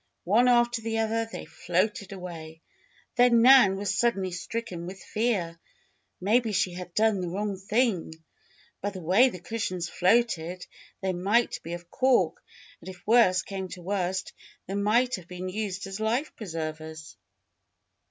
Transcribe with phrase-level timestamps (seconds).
[0.23, 2.63] One after the other they floated away.
[3.17, 5.59] Then Nan was suddenly stricken with fear.
[6.19, 8.15] Maybe she had done the wrong thing.
[8.81, 10.65] By the way the cushions floated
[11.03, 12.41] they might be of cork
[12.79, 14.33] and if worse came to worst,
[14.65, 17.15] they might have been used as life preservers.